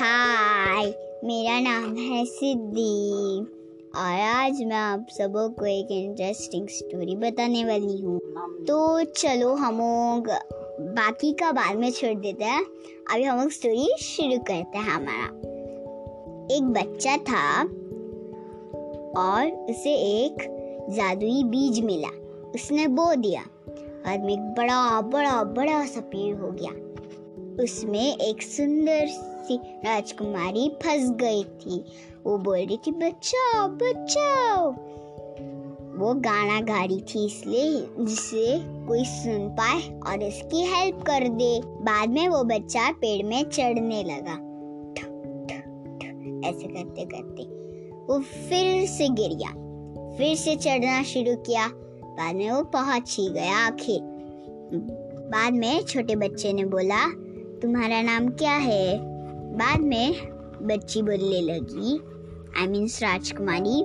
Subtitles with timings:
[0.00, 0.86] हाय,
[1.24, 3.38] मेरा नाम है सिद्धि
[3.96, 8.18] और आज मैं आप सबों को एक इंटरेस्टिंग स्टोरी बताने वाली हूँ।
[8.64, 10.28] तो चलो हम लोग
[10.94, 12.62] बाकी का बाद में छोड़ देते हैं।
[13.12, 15.26] अभी हम लोग स्टोरी शुरू करते हैं हमारा।
[16.56, 17.62] एक बच्चा था
[19.20, 20.36] और उसे एक
[20.90, 22.08] जादुई बीज मिला।
[22.54, 26.85] उसने बो दिया बाद में एक बड़ा बड़ा बड़ा सा पेड़ हो गया।
[27.60, 31.84] उसमें एक सुंदर सी राजकुमारी फंस गई थी।
[32.26, 34.70] वो बोल रही थी, बचाओ बचाओ।
[35.98, 41.60] वो गाना गा रही थी इसलिए जिससे कोई सुन पाए और इसकी हेल्प कर दे।
[41.64, 44.42] बाद में वो बच्चा पेड़ में चढ़ने लगा।
[46.48, 47.42] ऐसे करते करते
[48.06, 49.50] वो फिर से गिर गया।
[50.18, 54.00] फिर से चढ़ना शुरू किया। बाद में वो पहुँच ही गया आखिर।
[55.32, 57.25] बाद में छोटे बच्चे ने बोला
[57.62, 58.98] तुम्हारा नाम क्या है?
[59.56, 60.14] बाद में
[60.62, 61.98] बच्ची बोलने लगी।
[62.60, 63.84] आई मीन राजकुमारी।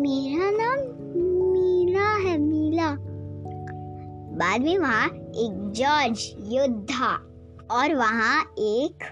[0.00, 0.78] मेरा नाम
[1.52, 2.96] मीला है, मीला।
[4.38, 7.14] बाद में वहाँ एक जॉर्ज, योद्धा,
[7.70, 9.04] और वहाँ एक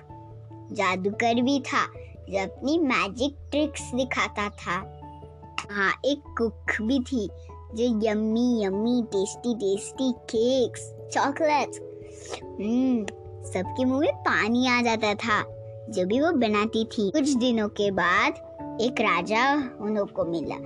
[0.73, 1.87] जादूगर भी था,
[2.31, 5.01] जो अपनी मैजिक ट्रिक्स दिखाता था।
[5.71, 7.31] हाँ एक कुक भी थी,
[7.75, 11.81] जो yummy yummy tasty tasty cakes chocolates
[12.45, 13.07] hmm
[13.45, 15.43] सबके मुँह में पानी आ जाता था।
[15.91, 18.35] जो भी वो बनाती थी, कुछ दिनों के बाद
[18.81, 20.57] एक राजा उन को मिला।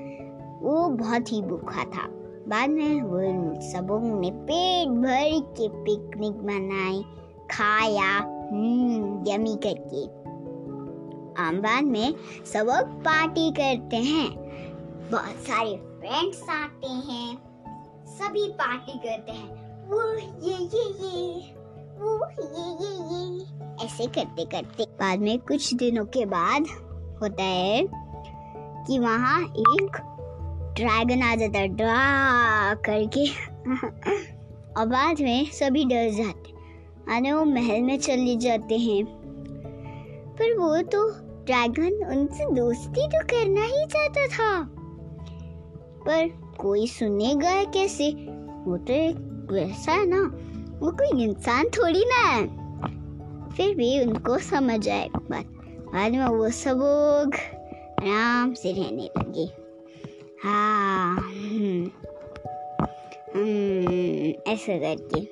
[0.63, 2.09] वो बहुत ही भूखा था।
[2.49, 3.21] बाद में वो
[3.61, 7.03] सबों ने पेट भर के पिकनिक मनाई,
[7.51, 8.19] खाया
[8.53, 10.19] हम्म यमी करके।
[11.43, 12.15] आम बाद में
[12.55, 12.67] सब
[13.01, 14.49] पार्टी करते हैं।
[15.13, 17.39] बहुत सारे फ्रेंड्स आते हैं।
[18.07, 20.03] सभी पार्टी करते हैं। वो
[20.47, 20.88] ये ये
[22.39, 26.67] ये ये ये ऐसे करते करते बाद में कुछ दिनों के बाद
[27.23, 27.89] होता है
[28.87, 29.97] कि वहाँ एक
[30.77, 33.29] ड्रैगन आ जाता है, ड्रा करके।
[34.81, 36.53] और बाद में सभी डर जाते
[37.15, 39.05] आने वो महल में चले जाते हैं।
[40.33, 41.11] पर वो तो
[41.45, 44.63] ड्रैगन उनसे दोस्ती तो करना ही चाहता था।
[46.01, 48.11] पर कोई सुनेगा कैसे?
[48.67, 50.23] वो तो एक वैसा है ना
[50.79, 52.47] वो कोई इंसान थोड़ी ना है।
[53.51, 57.35] फिर भी उनको समझ आए। बात बाद में वो सब लोग
[58.03, 59.69] आराम से रहने लगे।
[60.45, 61.91] हाँ हम्म,
[63.35, 65.25] हम्म, ऐसा करके।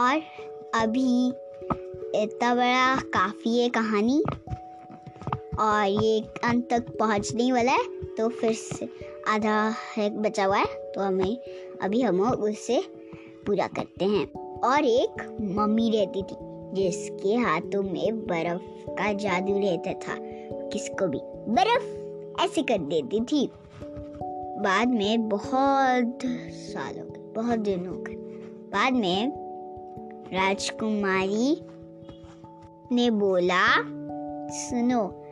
[0.00, 0.22] और
[0.74, 1.28] अभी
[2.22, 4.24] इतना बड़ा काफ़ी है कहानी।
[5.58, 8.86] और ये अंत तक पहुँचने वाला है तो फिर से
[9.28, 11.38] आधा है बचा हुआ है तो हमें
[11.82, 12.84] अभी हम उससे
[13.46, 16.36] पूरा करते हैं। और एक मम्मी रहती थी,
[16.72, 20.16] जिसके हाथों में बर्फ़ का जादू रहता था।
[20.68, 21.18] किसको भी।
[21.52, 22.06] बर्फ़
[22.44, 23.50] ऐसे कर देती थी।
[24.62, 26.18] बाद में बहुत
[26.50, 28.16] सालों बहुत दिनों के
[28.72, 29.32] बाद में
[30.32, 31.62] राजकुमारी
[32.92, 33.82] ने बोला,
[34.50, 35.25] सुनो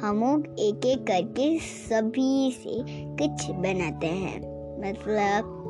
[0.00, 2.82] हम एक एक करके सभी से
[3.16, 4.38] कुछ बनाते हैं।
[4.80, 5.60] मतलब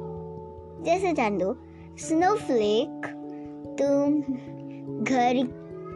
[0.85, 1.57] जैसे जान दो
[1.99, 3.07] स्नोफ्लेक
[3.81, 4.21] तुम
[5.05, 5.35] घर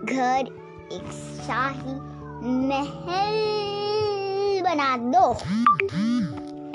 [0.04, 0.46] घर
[0.92, 1.12] एक
[1.46, 1.94] शाही
[2.44, 3.58] महल
[4.62, 5.32] बना दो।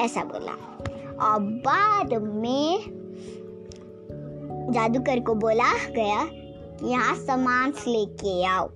[0.03, 0.51] ऐसा बोला।
[1.25, 2.79] और बाद में
[4.71, 8.69] जादूगर को बोला गया कि यहाँ सामान लेके आओ।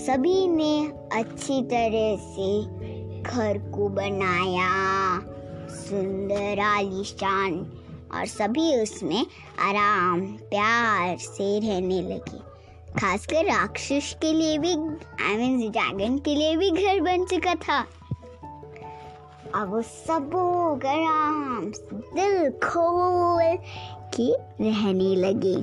[0.00, 2.62] सभी ने अच्छी तरह से
[3.22, 5.18] घर को बनाया।
[5.68, 7.72] सुंदर आलिशान।
[8.14, 9.26] और सभी उसमें
[9.58, 12.38] आराम, प्यार से रहने लगे।
[13.00, 14.72] खासकर राक्षस के लिए भी
[15.26, 17.86] आई मीन ड्रैगन के लिए भी घर बन चुका था।
[19.54, 20.30] अब वो सब
[20.86, 23.58] आराम, दिल खोल
[24.20, 24.32] के
[24.64, 25.56] रहने लगे।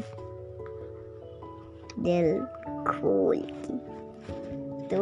[2.00, 2.40] दिल
[2.84, 3.98] खोल के।
[4.94, 5.00] तो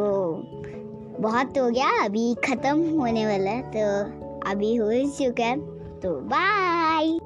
[1.20, 5.56] बहुत हो गया, अभी ख़त्म होने वाला है तो अभी हो चुका है
[6.00, 7.18] तो बाय